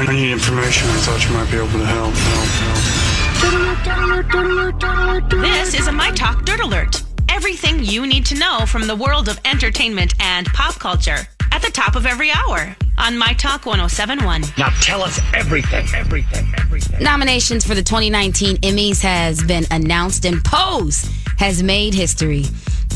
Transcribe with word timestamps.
I 0.00 0.06
need 0.10 0.32
information. 0.32 0.88
I 0.88 0.96
thought 1.00 1.22
you 1.28 1.34
might 1.34 1.50
be 1.50 1.58
able 1.58 1.68
to 1.78 1.84
help. 1.84 2.14
help, 2.14 2.48
help. 5.28 5.42
This 5.42 5.74
is 5.74 5.86
a 5.86 5.92
My 5.92 6.10
Talk 6.12 6.46
Dirt 6.46 6.60
Alert. 6.60 7.02
Everything 7.28 7.84
you 7.84 8.06
need 8.06 8.24
to 8.26 8.34
know 8.34 8.64
from 8.64 8.86
the 8.86 8.96
world 8.96 9.28
of 9.28 9.38
entertainment 9.44 10.14
and 10.18 10.46
pop 10.46 10.78
culture 10.78 11.28
at 11.52 11.60
the 11.60 11.70
top 11.70 11.94
of 11.94 12.06
every 12.06 12.30
hour 12.30 12.74
on 12.96 13.18
My 13.18 13.34
Talk 13.34 13.66
1071. 13.66 14.44
Now 14.56 14.70
tell 14.80 15.02
us 15.02 15.20
everything, 15.34 15.86
everything, 15.94 16.50
everything. 16.56 17.02
Nominations 17.02 17.66
for 17.66 17.74
the 17.74 17.82
2019 17.82 18.56
Emmys 18.62 19.02
has 19.02 19.42
been 19.42 19.66
announced 19.70 20.24
and 20.24 20.42
Pose 20.42 21.04
has 21.36 21.62
made 21.62 21.92
history. 21.92 22.46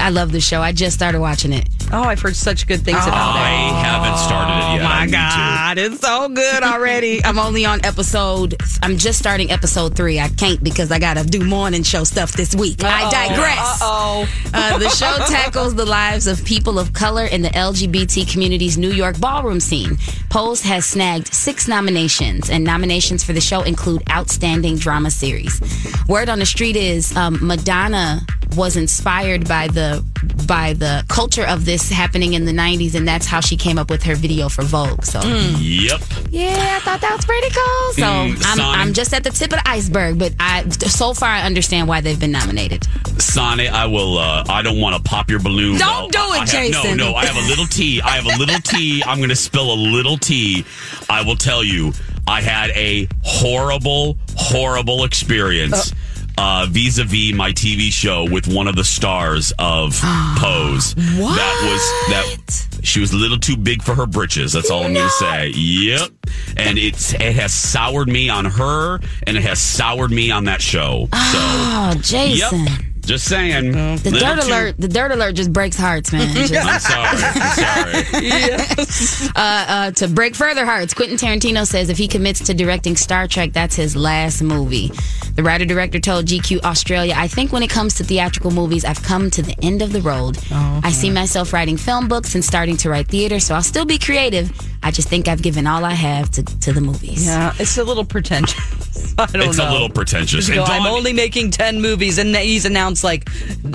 I 0.00 0.10
love 0.10 0.30
the 0.30 0.40
show. 0.40 0.60
I 0.62 0.70
just 0.70 0.94
started 0.94 1.20
watching 1.20 1.52
it. 1.52 1.68
Oh, 1.94 2.02
I've 2.02 2.20
heard 2.20 2.34
such 2.34 2.66
good 2.66 2.80
things 2.80 3.06
about 3.06 3.36
it. 3.36 3.38
I 3.38 3.52
haven't 3.80 4.18
started 4.18 4.54
it 4.54 4.74
yet. 4.74 4.82
Oh 4.82 4.84
I 4.84 4.98
my 4.98 5.04
need 5.04 5.12
to. 5.12 5.16
God, 5.16 5.78
it's 5.78 6.00
so 6.00 6.28
good 6.28 6.64
already. 6.64 7.24
I'm 7.24 7.38
only 7.38 7.64
on 7.64 7.84
episode. 7.84 8.56
I'm 8.82 8.98
just 8.98 9.16
starting 9.16 9.52
episode 9.52 9.94
three. 9.94 10.18
I 10.18 10.26
can't 10.26 10.62
because 10.62 10.90
I 10.90 10.98
gotta 10.98 11.22
do 11.22 11.44
morning 11.44 11.84
show 11.84 12.02
stuff 12.02 12.32
this 12.32 12.52
week. 12.52 12.82
I 12.82 13.08
digress. 13.10 13.80
Uh-oh. 13.80 14.28
Uh, 14.52 14.78
the 14.78 14.88
show 14.88 15.16
tackles 15.28 15.76
the 15.76 15.86
lives 15.86 16.26
of 16.26 16.44
people 16.44 16.80
of 16.80 16.92
color 16.94 17.26
in 17.26 17.42
the 17.42 17.50
LGBT 17.50 18.28
community's 18.28 18.76
New 18.76 18.90
York 18.90 19.20
ballroom 19.20 19.60
scene. 19.60 19.96
Pose 20.30 20.62
has 20.62 20.84
snagged 20.84 21.32
six 21.32 21.68
nominations, 21.68 22.50
and 22.50 22.64
nominations 22.64 23.22
for 23.22 23.32
the 23.32 23.40
show 23.40 23.62
include 23.62 24.02
Outstanding 24.10 24.78
Drama 24.78 25.12
Series. 25.12 25.60
Word 26.08 26.28
on 26.28 26.40
the 26.40 26.46
street 26.46 26.74
is 26.74 27.16
um, 27.16 27.38
Madonna 27.40 28.26
was 28.56 28.76
inspired 28.76 29.48
by 29.48 29.68
the 29.68 30.04
by 30.46 30.72
the 30.74 31.04
culture 31.08 31.46
of 31.46 31.64
this 31.64 31.90
happening 31.90 32.34
in 32.34 32.44
the 32.44 32.52
90s, 32.52 32.94
and 32.94 33.06
that's 33.06 33.26
how 33.26 33.40
she 33.40 33.56
came 33.56 33.78
up 33.78 33.90
with 33.90 34.02
her 34.02 34.14
video 34.14 34.48
for 34.48 34.62
Vogue. 34.62 35.04
So. 35.04 35.20
Yep. 35.20 36.00
Yeah, 36.30 36.76
I 36.76 36.80
thought 36.80 37.00
that 37.00 37.12
was 37.16 37.24
pretty 37.24 37.48
cool. 37.50 37.92
So 37.94 38.02
Mm, 38.04 38.42
I'm, 38.46 38.60
I'm 38.88 38.92
just 38.92 39.12
at 39.14 39.24
the 39.24 39.30
tip 39.30 39.52
of 39.52 39.58
the 39.62 39.68
iceberg, 39.68 40.18
but 40.18 40.34
I 40.40 40.68
so 40.70 41.14
far 41.14 41.28
I 41.28 41.42
understand 41.42 41.88
why 41.88 42.00
they've 42.00 42.18
been 42.18 42.32
nominated. 42.32 42.86
Sonny, 43.18 43.68
I 43.68 43.86
will. 43.86 44.18
Uh, 44.18 44.44
I 44.48 44.62
don't 44.62 44.80
want 44.80 44.96
to 44.96 45.08
pop 45.08 45.30
your 45.30 45.40
balloon. 45.40 45.78
Don't 45.78 46.10
do 46.12 46.18
it, 46.32 46.38
have- 46.40 46.48
Jason. 46.48 46.96
No, 46.96 47.10
no. 47.10 47.14
I 47.14 47.26
have 47.26 47.36
a 47.36 47.48
little 47.48 47.66
tea. 47.66 48.00
I 48.02 48.10
have 48.16 48.24
a 48.26 48.36
little 48.38 48.58
tea. 48.60 49.02
I'm 49.04 49.18
going 49.18 49.30
to 49.30 49.36
spill 49.36 49.72
a 49.72 49.74
little 49.76 50.16
tea. 50.18 50.64
I 51.08 51.22
will 51.22 51.36
tell 51.36 51.62
you, 51.64 51.92
I 52.26 52.40
had 52.40 52.70
a 52.70 53.08
horrible, 53.22 54.16
horrible 54.36 55.04
experience. 55.04 55.92
Uh, 55.92 55.94
Uh, 56.36 56.66
vis-a-vis 56.68 57.32
my 57.32 57.52
TV 57.52 57.90
show 57.92 58.28
with 58.28 58.48
one 58.48 58.66
of 58.66 58.74
the 58.74 58.84
stars 58.84 59.52
of 59.58 59.92
Pose. 60.38 60.94
What? 60.96 61.36
That 61.36 61.60
was 61.62 62.10
that. 62.10 62.80
She 62.84 63.00
was 63.00 63.12
a 63.12 63.16
little 63.16 63.38
too 63.38 63.56
big 63.56 63.82
for 63.82 63.94
her 63.94 64.06
britches. 64.06 64.52
That's 64.52 64.70
all 64.70 64.82
I'm 64.84 64.92
going 64.92 65.06
to 65.06 65.12
say. 65.12 65.48
Yep. 65.54 66.10
And 66.56 66.76
it's 66.76 67.14
it 67.14 67.36
has 67.36 67.54
soured 67.54 68.08
me 68.08 68.28
on 68.28 68.44
her, 68.44 69.00
and 69.26 69.36
it 69.36 69.42
has 69.42 69.60
soured 69.60 70.10
me 70.10 70.30
on 70.30 70.44
that 70.44 70.60
show. 70.60 71.08
So. 71.12 71.38
Oh, 71.38 71.94
Jason. 72.00 72.66
Yep. 72.66 72.80
Just 73.04 73.26
saying. 73.26 73.72
The 73.72 74.10
Little 74.10 74.18
dirt 74.20 74.42
too- 74.42 74.48
alert, 74.48 74.74
the 74.78 74.88
dirt 74.88 75.12
alert 75.12 75.34
just 75.34 75.52
breaks 75.52 75.76
hearts, 75.76 76.12
man. 76.12 76.34
Just- 76.34 76.54
I'm 76.54 76.80
sorry. 76.80 78.02
I'm 78.14 78.86
sorry. 78.86 79.32
uh, 79.36 79.90
to 79.92 80.08
break 80.08 80.34
further 80.34 80.64
hearts, 80.64 80.94
Quentin 80.94 81.16
Tarantino 81.18 81.66
says 81.66 81.90
if 81.90 81.98
he 81.98 82.08
commits 82.08 82.40
to 82.46 82.54
directing 82.54 82.96
Star 82.96 83.26
Trek, 83.28 83.52
that's 83.52 83.76
his 83.76 83.94
last 83.96 84.42
movie. 84.42 84.90
The 85.34 85.42
writer 85.42 85.64
director 85.64 85.98
told 86.00 86.26
GQ 86.26 86.62
Australia, 86.64 87.14
I 87.16 87.28
think 87.28 87.52
when 87.52 87.62
it 87.62 87.70
comes 87.70 87.94
to 87.96 88.04
theatrical 88.04 88.50
movies, 88.52 88.84
I've 88.84 89.02
come 89.02 89.30
to 89.30 89.42
the 89.42 89.54
end 89.62 89.82
of 89.82 89.92
the 89.92 90.00
road. 90.00 90.38
I 90.50 90.90
see 90.92 91.10
myself 91.10 91.52
writing 91.52 91.76
film 91.76 92.08
books 92.08 92.34
and 92.34 92.44
starting 92.44 92.76
to 92.78 92.90
write 92.90 93.08
theater, 93.08 93.38
so 93.40 93.54
I'll 93.54 93.62
still 93.62 93.84
be 93.84 93.98
creative. 93.98 94.50
I 94.82 94.90
just 94.90 95.08
think 95.08 95.28
I've 95.28 95.42
given 95.42 95.66
all 95.66 95.84
I 95.84 95.92
have 95.92 96.30
to, 96.32 96.42
to 96.44 96.72
the 96.72 96.80
movies. 96.80 97.26
Yeah, 97.26 97.52
it's 97.58 97.78
a 97.78 97.84
little 97.84 98.04
pretentious. 98.04 98.83
I 99.18 99.26
don't 99.26 99.48
It's 99.48 99.58
know. 99.58 99.70
a 99.70 99.72
little 99.72 99.88
pretentious. 99.88 100.48
Go, 100.48 100.62
And 100.64 100.72
I'm 100.72 100.86
only 100.86 101.12
making 101.12 101.50
10 101.52 101.80
movies, 101.80 102.18
and 102.18 102.34
he's 102.36 102.64
announced 102.64 103.04
like 103.04 103.28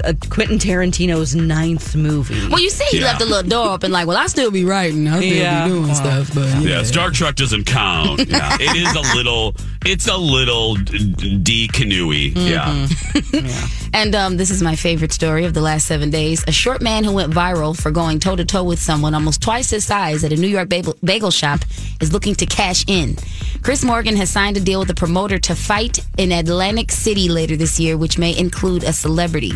uh, 0.04 0.14
Quentin 0.30 0.58
Tarantino's 0.58 1.36
ninth 1.36 1.96
movie. 1.96 2.48
Well, 2.50 2.60
you 2.60 2.70
see, 2.70 2.86
he 2.92 3.00
Yeah. 3.00 3.06
left 3.06 3.22
a 3.22 3.26
little 3.26 3.50
door 3.50 3.74
open, 3.74 3.92
like, 3.92 4.08
well, 4.08 4.18
I 4.18 4.28
still 4.28 4.52
be 4.52 4.66
writing, 4.66 5.08
I 5.08 5.18
still 5.20 5.34
Yeah. 5.34 5.64
be 5.68 5.74
doing 5.74 5.96
stuff, 5.96 6.32
but 6.34 6.62
you 6.62 6.70
Yeah. 6.70 6.84
Star 6.84 7.10
Trek 7.12 7.36
doesn't 7.36 7.66
count. 7.66 8.20
Yeah, 8.30 8.58
it 8.60 8.76
is 8.76 8.94
a 8.96 9.16
little. 9.16 9.56
It's 9.86 10.08
a 10.08 10.18
little 10.18 10.76
d 10.76 11.70
canoey. 11.72 12.34
Yeah. 12.36 12.88
And 13.92 14.14
um, 14.14 14.38
this 14.38 14.52
is 14.52 14.62
my 14.62 14.76
favorite 14.76 15.12
story 15.12 15.46
of 15.46 15.56
the 15.56 15.62
last 15.62 15.88
seven 15.88 16.12
days. 16.12 16.44
A 16.48 16.52
short 16.52 16.80
man 16.80 17.04
who 17.04 17.12
went 17.12 17.34
viral 17.34 17.76
for 17.76 17.90
going 17.90 18.20
toe 18.20 18.36
to 18.36 18.46
toe 18.46 18.64
with 18.64 18.80
someone 18.80 19.16
almost 19.16 19.42
twice 19.42 19.72
his 19.72 19.84
size 19.84 20.24
at 20.24 20.32
a 20.32 20.36
New 20.36 20.48
York 20.48 20.70
bagel, 20.70 20.96
bagel 21.04 21.32
shop 21.32 21.62
is 22.00 22.14
looking 22.14 22.36
to 22.36 22.46
cash 22.46 22.86
in. 22.88 23.18
Chris 23.62 23.84
Morgan 23.84 24.16
has 24.16 24.30
signed 24.30 24.58
a 24.58 24.60
deal 24.60 24.80
with 24.80 24.90
a 24.90 24.96
promoter 24.96 25.38
to 25.40 25.56
fight 25.56 26.00
in 26.18 26.32
Atlantic 26.32 26.92
City 26.92 27.30
later 27.30 27.56
this 27.56 27.80
year, 27.80 27.98
which 27.98 28.18
may 28.18 28.36
include 28.38 28.84
a 28.84 28.94
celebrity. 28.94 29.52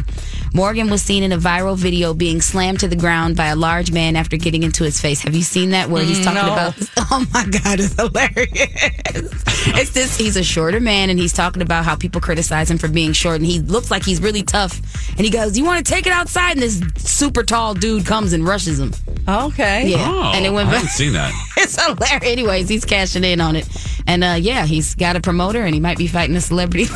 Morgan 0.53 0.89
was 0.89 1.01
seen 1.01 1.23
in 1.23 1.31
a 1.31 1.37
viral 1.37 1.75
video 1.77 2.13
being 2.13 2.39
slammed 2.41 2.79
to 2.81 2.87
the 2.87 2.95
ground 2.95 3.35
by 3.35 3.47
a 3.47 3.55
large 3.55 3.91
man 3.91 4.15
after 4.15 4.37
getting 4.37 4.61
into 4.61 4.83
his 4.83 5.01
face. 5.01 5.21
Have 5.21 5.33
you 5.33 5.41
seen 5.41 5.71
that 5.71 5.89
where 5.89 6.03
he's 6.03 6.19
mm, 6.19 6.23
talking 6.25 6.45
No. 6.45 6.53
about? 6.53 6.75
Oh 7.15 7.25
my 7.33 7.43
God, 7.45 7.79
it's 7.79 7.93
hilarious. 7.95 9.43
it's 9.77 9.91
this. 9.91 10.17
He's 10.17 10.35
a 10.35 10.43
shorter 10.43 10.79
man, 10.79 11.09
and 11.11 11.19
he's 11.19 11.33
talking 11.33 11.61
about 11.61 11.85
how 11.85 11.95
people 11.95 12.19
criticize 12.21 12.71
him 12.71 12.77
for 12.79 12.87
being 12.87 13.13
short, 13.13 13.37
and 13.37 13.45
he 13.45 13.59
looks 13.59 13.91
like 13.91 14.03
he's 14.03 14.19
really 14.21 14.41
tough. 14.41 14.79
And 15.11 15.19
he 15.21 15.29
goes, 15.29 15.55
"You 15.57 15.63
want 15.65 15.85
to 15.85 15.91
take 15.93 16.07
it 16.07 16.13
outside?" 16.13 16.53
And 16.53 16.61
this 16.61 16.81
super 16.97 17.43
tall 17.43 17.73
dude 17.75 18.05
comes 18.07 18.33
and 18.33 18.47
rushes 18.47 18.79
him. 18.79 18.93
Okay. 19.27 19.89
Yeah, 19.89 20.07
Oh, 20.09 20.31
and 20.33 20.43
it 20.45 20.51
went. 20.51 20.69
I 20.69 20.73
haven't 20.73 20.89
seen 20.89 21.13
that. 21.13 21.31
It's 21.63 21.81
hilarious. 21.83 22.23
Anyways, 22.31 22.69
he's 22.69 22.85
cashing 22.85 23.23
in 23.23 23.41
on 23.41 23.55
it, 23.55 23.67
and 24.07 24.23
uh, 24.23 24.35
yeah, 24.39 24.65
he's 24.65 24.95
got 24.95 25.15
a 25.15 25.21
promoter, 25.21 25.63
and 25.63 25.73
he 25.73 25.79
might 25.79 25.97
be 25.97 26.07
fighting 26.07 26.35
a 26.35 26.41
celebrity. 26.41 26.85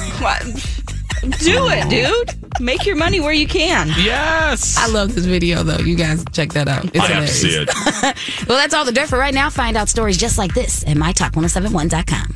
Do 1.21 1.67
it, 1.69 1.89
dude. 1.89 2.61
Make 2.61 2.85
your 2.85 2.95
money 2.95 3.19
where 3.19 3.33
you 3.33 3.47
can. 3.47 3.87
Yes. 3.97 4.77
I 4.77 4.87
love 4.87 5.15
this 5.15 5.25
video 5.25 5.63
though. 5.63 5.79
You 5.83 5.95
guys 5.95 6.23
check 6.31 6.53
that 6.53 6.67
out. 6.67 6.85
It's 6.85 6.99
I 6.99 7.07
have 7.07 7.25
to 7.25 7.31
see 7.33 7.49
it. 7.55 7.69
Well, 8.47 8.57
that's 8.57 8.73
all 8.73 8.85
the 8.85 8.91
dirt 8.91 9.09
for 9.09 9.17
right 9.17 9.33
now. 9.33 9.49
Find 9.49 9.75
out 9.75 9.89
stories 9.89 10.15
just 10.17 10.37
like 10.37 10.53
this 10.53 10.83
at 10.87 10.95
mytalk1071.com. 10.95 12.35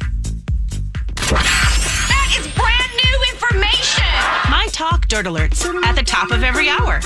That 1.30 2.36
is 2.38 2.48
brand 2.56 2.92
new 3.04 3.24
information. 3.31 4.04
My 4.50 4.68
Talk 4.72 5.07
Dirt 5.07 5.25
Alerts 5.27 5.63
at 5.84 5.95
the 5.95 6.04
top 6.04 6.31
of 6.31 6.44
every 6.44 6.68
hour. 6.68 7.00